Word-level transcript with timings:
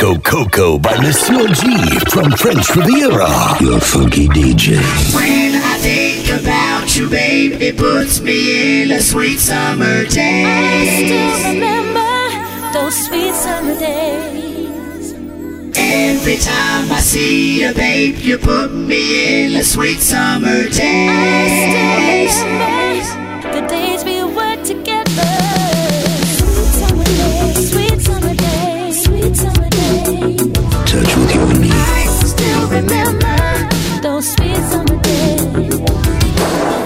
Disco 0.00 0.18
Coco 0.20 0.78
by 0.78 0.96
Monsieur 0.96 1.46
G 1.48 1.98
from 2.08 2.32
French 2.32 2.74
Riviera. 2.74 3.28
Your 3.60 3.78
funky 3.80 4.28
DJ. 4.28 4.80
When 5.14 5.54
I 5.62 5.76
think 5.76 6.40
about 6.40 6.96
you, 6.96 7.06
babe, 7.06 7.60
it 7.60 7.76
puts 7.76 8.18
me 8.22 8.82
in 8.82 8.92
a 8.92 9.00
sweet 9.02 9.38
summer 9.38 10.06
day. 10.06 10.46
I 10.46 10.86
still 11.04 11.52
remember 11.52 12.72
those 12.72 12.96
sweet 13.04 13.34
summer 13.34 13.78
days. 13.78 15.12
Every 15.76 16.38
time 16.38 16.90
I 16.90 17.00
see 17.00 17.60
you, 17.60 17.74
babe, 17.74 18.16
you 18.20 18.38
put 18.38 18.72
me 18.72 19.44
in 19.44 19.56
a 19.56 19.62
sweet 19.62 19.98
summer 19.98 20.66
day. 20.70 21.08
I 21.10 22.26
still 22.26 22.46
remember 22.46 23.19
Touch 30.90 31.14
with 31.16 31.34
your 31.36 31.52
knee. 31.54 31.70
I 31.72 32.04
still 32.26 32.68
remember 32.68 33.38
those 34.02 34.26
sweet 34.32 34.56
summer 34.70 34.98
days. 35.00 35.40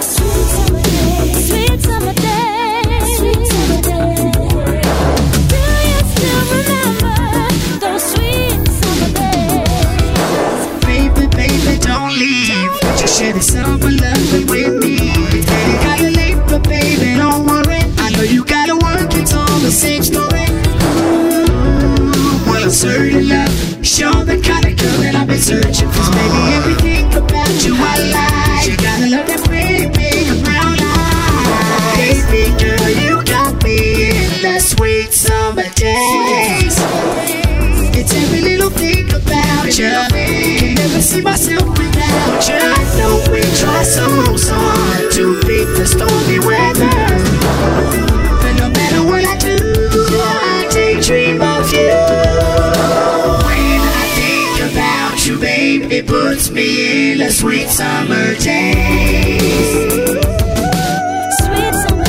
Sweet 0.05 0.47
summer 0.55 0.83
days, 0.83 1.47
sweet 1.49 1.81
summer 1.81 2.13
days, 2.13 3.17
sweet 3.17 3.47
summer 3.53 3.81
days. 3.81 4.35
Do 5.49 5.63
you 5.89 6.01
still 6.13 6.45
remember 6.53 7.17
those 7.81 8.05
sweet 8.13 8.61
summer 8.81 9.11
days? 9.21 10.61
Baby, 10.85 11.25
baby, 11.39 11.79
don't 11.81 12.13
leave. 12.13 12.73
Just 12.99 13.15
share 13.19 13.33
the 13.33 13.41
summer 13.41 13.79
searching 25.45 25.91
for. 25.91 26.11
Baby, 26.17 26.43
everything 26.57 27.07
about 27.13 27.53
you 27.65 27.77
I 27.77 27.97
like. 28.17 28.67
You 28.67 28.77
gotta 28.79 29.09
love 29.13 29.27
that 29.29 29.45
pretty 29.45 29.93
big 29.93 30.43
brown 30.43 30.81
eyes. 30.81 32.25
Baby 32.33 32.49
girl, 32.57 32.89
you 32.89 33.23
got 33.25 33.63
me 33.63 34.09
in 34.09 34.41
the 34.41 34.59
sweet 34.59 35.13
summer 35.13 35.69
days. 35.77 36.77
It's 37.93 38.15
every 38.15 38.41
little 38.41 38.71
thing 38.71 39.05
about 39.13 39.67
you. 39.77 39.93
Can 40.09 40.75
never 40.77 41.03
see 41.03 41.21
myself 41.21 41.69
without 41.77 41.94
sweet 57.35 57.69
summer 57.69 58.35
days. 58.37 59.69
Sweet 61.43 61.75
summer 61.83 62.05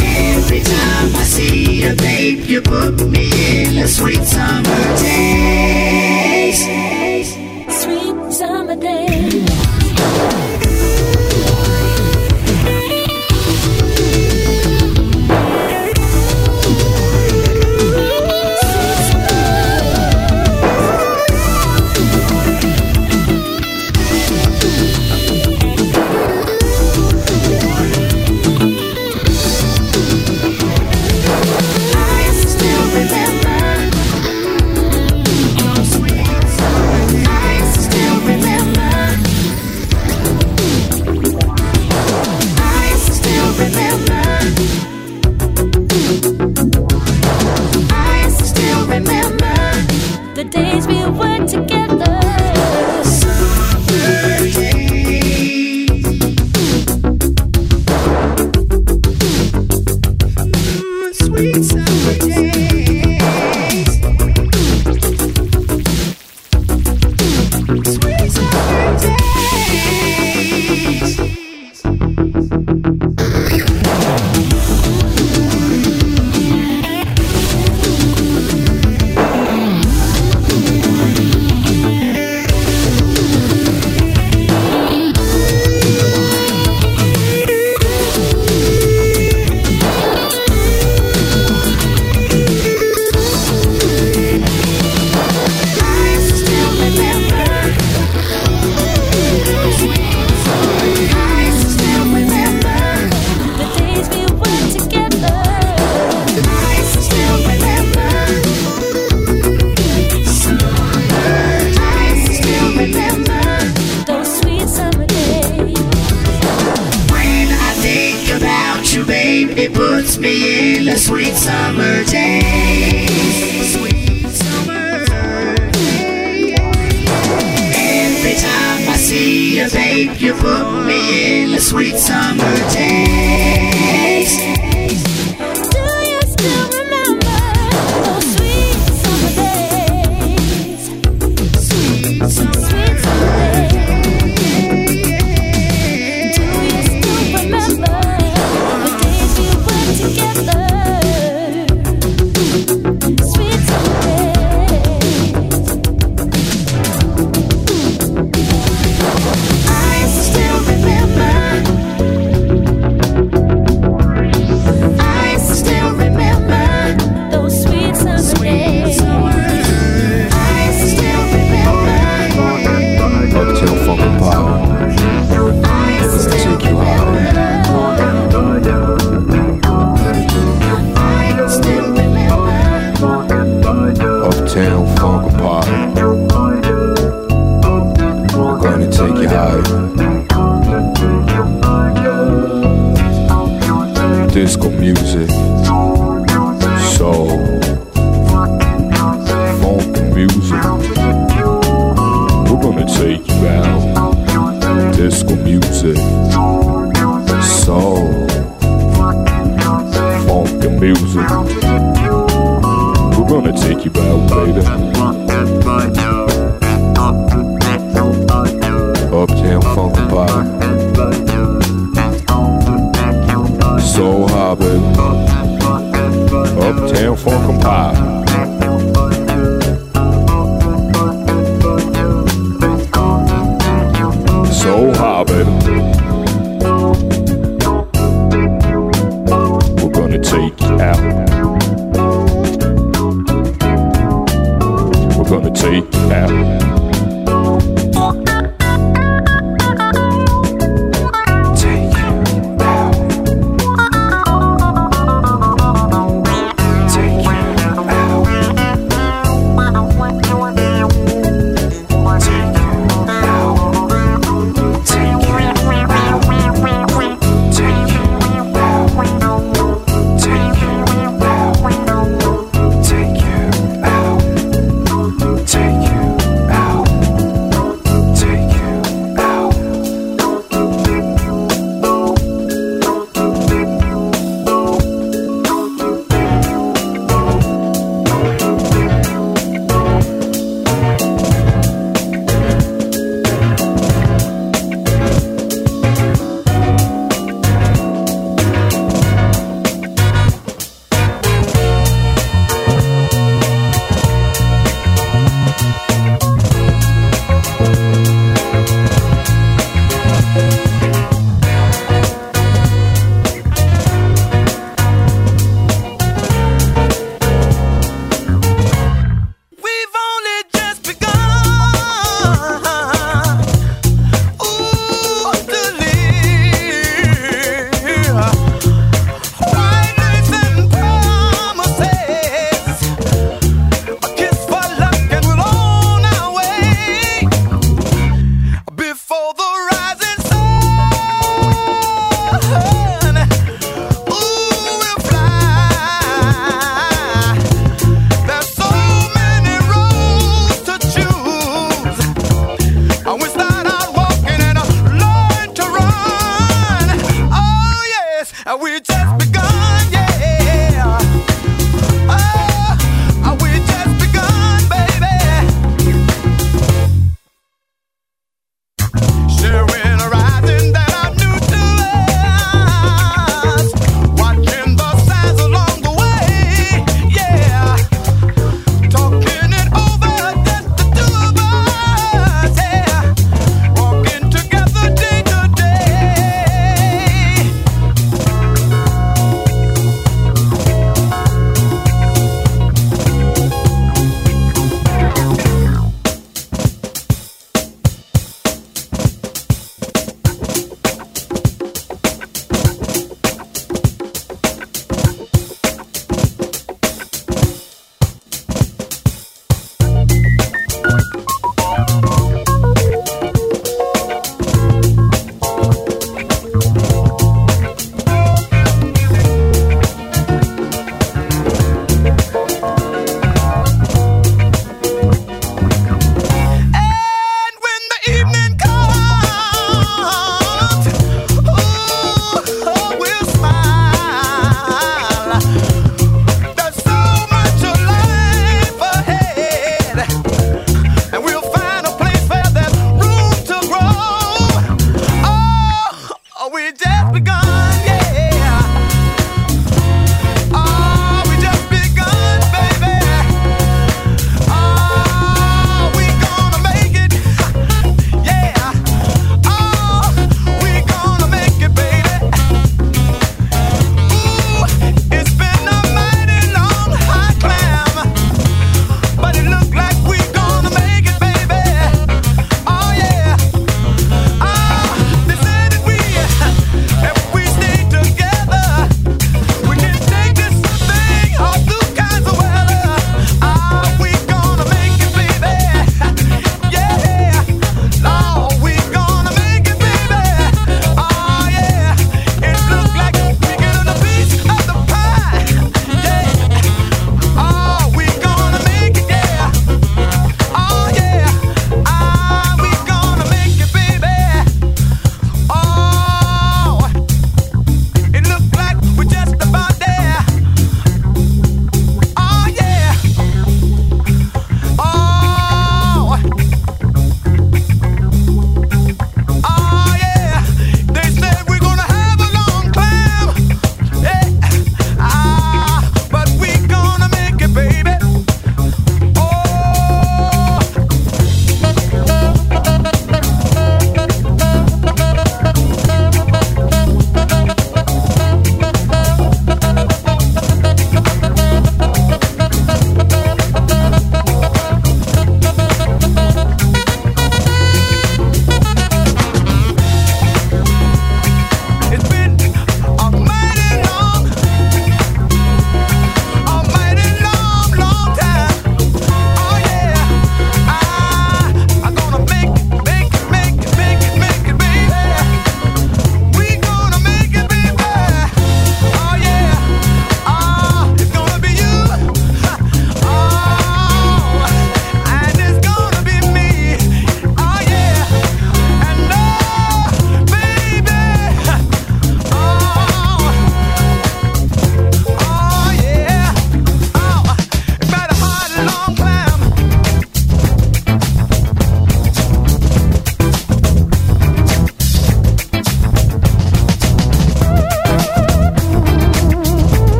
Every 0.00 0.60
time 0.60 1.14
I 1.14 1.22
see 1.24 1.82
you, 1.82 1.94
babe, 1.94 2.44
you 2.46 2.62
put 2.62 3.06
me 3.10 3.66
in 3.66 3.76
a 3.78 3.86
sweet 3.86 4.24
summer 4.24 4.96
days. 4.96 6.97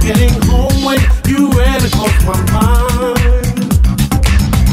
getting 0.00 0.34
home 0.48 0.84
when 0.84 0.98
you 1.26 1.50
ran 1.52 1.80
my 2.26 2.36
mind. 2.52 3.72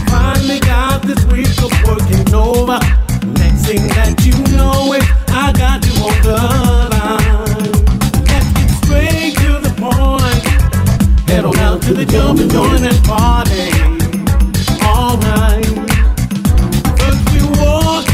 Finally 0.10 0.60
got 0.62 1.02
this 1.04 1.24
week 1.26 1.48
of 1.62 1.72
working 1.88 2.34
over. 2.34 2.80
That 3.68 4.24
you 4.26 4.32
know 4.56 4.94
it, 4.94 5.04
I 5.30 5.52
got 5.52 5.86
you 5.86 5.94
on 6.02 6.16
the 6.24 6.38
line. 6.94 7.72
Let's 8.26 8.50
get 8.54 8.70
straight 8.82 9.36
to 9.44 9.60
the 9.60 9.74
point. 9.76 10.44
Head 11.30 11.44
on 11.46 11.58
out 11.60 11.82
to 11.84 11.94
the 11.94 12.06
jump 12.06 12.40
and 12.40 12.50
party. 13.06 13.98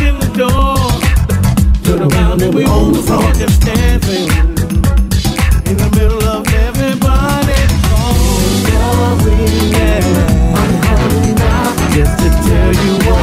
In 0.02 0.20
the 0.20 0.32
door. 0.36 0.74
Around 2.04 2.42
and 2.42 2.54
we 2.54 2.66
on 2.66 2.92
the 2.92 3.02
floor 3.02 3.32
just 3.34 3.62
dancing. 3.62 4.43
you 12.74 13.10
want. 13.10 13.23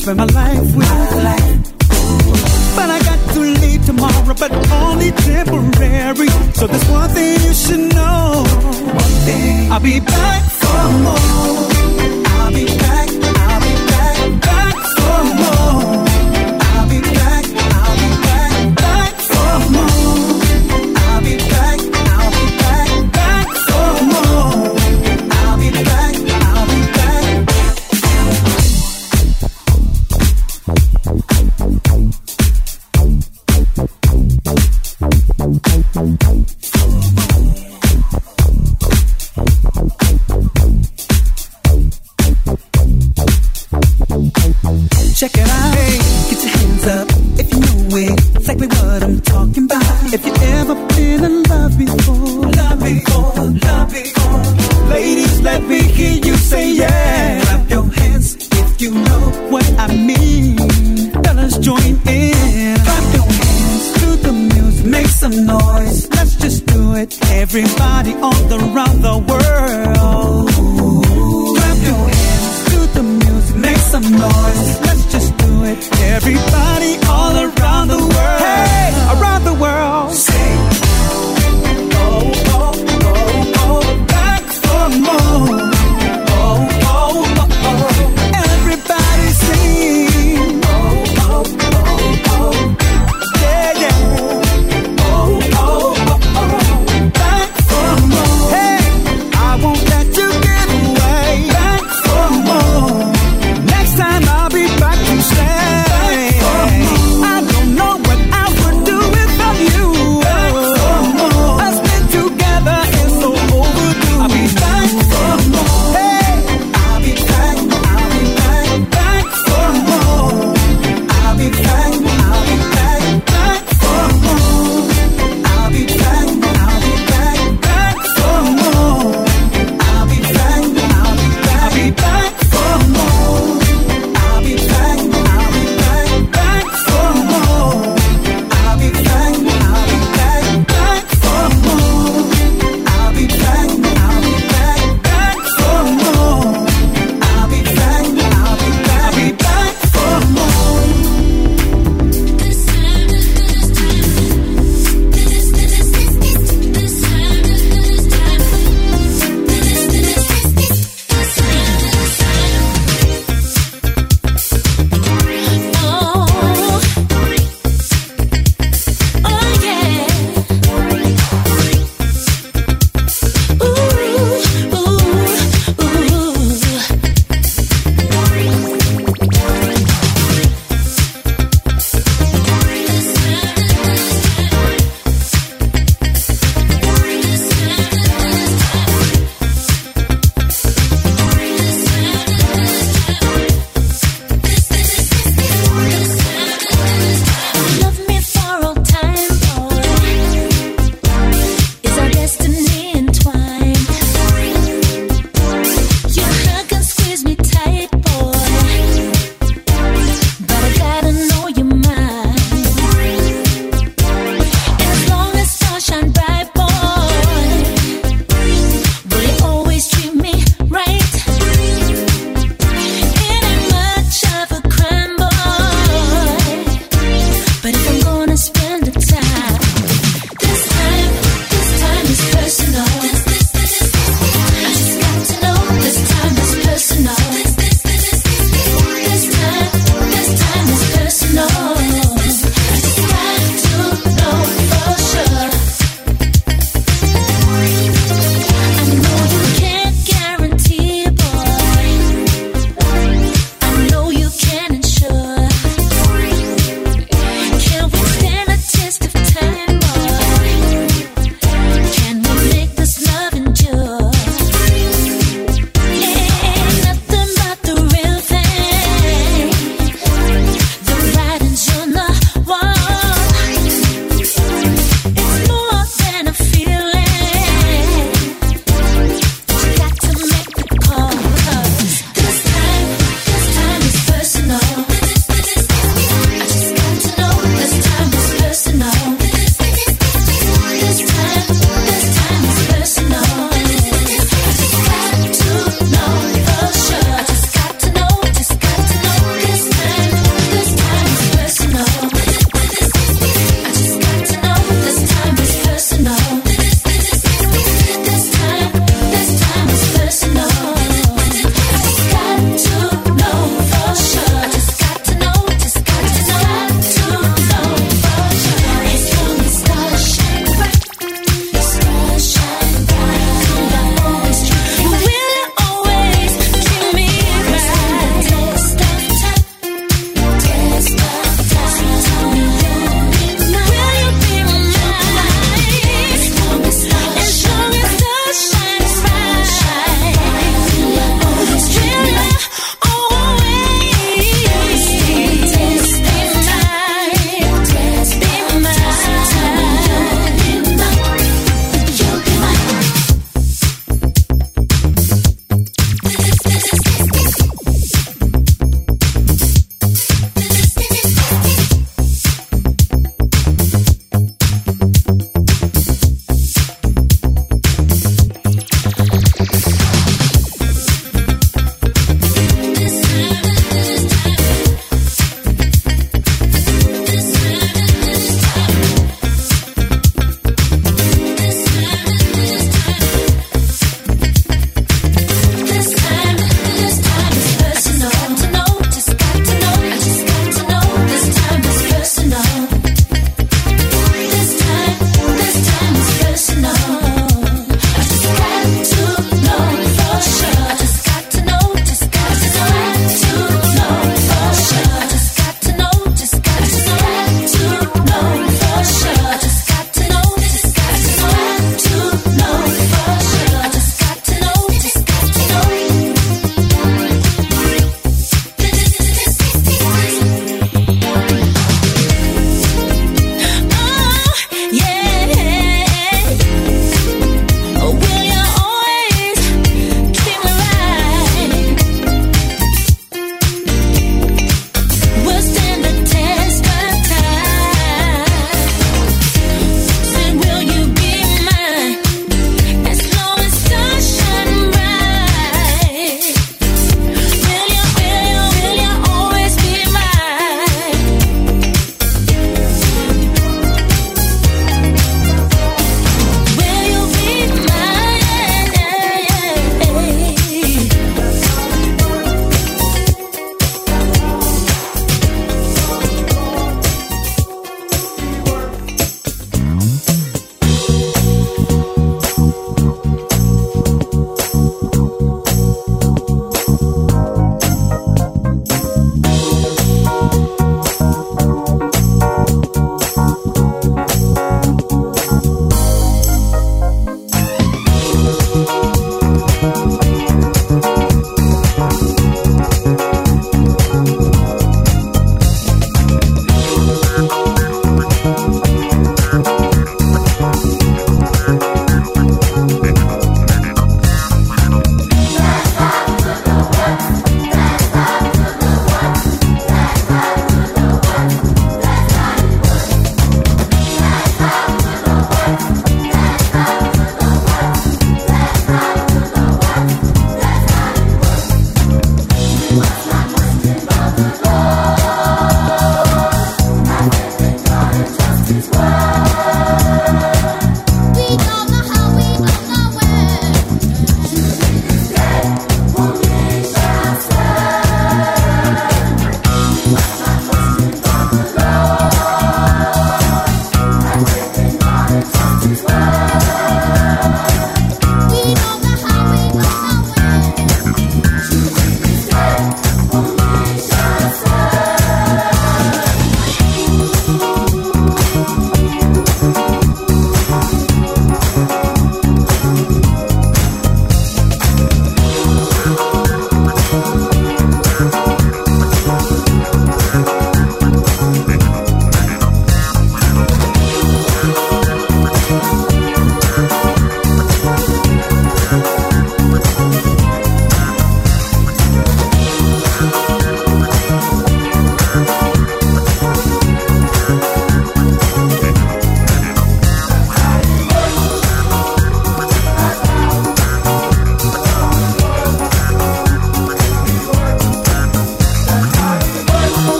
spend 0.00 0.16
my 0.16 0.24
life 0.24 0.74
with. 0.74 0.88
But 2.76 2.88
I 2.88 2.98
got 3.04 3.34
to 3.34 3.40
leave 3.40 3.84
tomorrow, 3.84 4.34
but 4.34 4.50
only 4.72 5.10
temporary. 5.12 6.28
So 6.54 6.66
there's 6.66 6.88
one 6.88 7.10
thing 7.10 7.40
you 7.42 7.52
should 7.52 7.94
know. 7.94 8.44
One 8.44 9.14
thing. 9.26 9.70
I'll 9.70 9.80
be 9.80 10.00
back 10.00 10.42
for 10.60 10.88
more. 11.02 11.69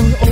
Oh. 0.00 0.27